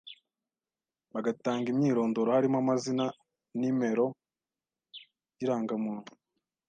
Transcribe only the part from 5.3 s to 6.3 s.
y’irangamuntu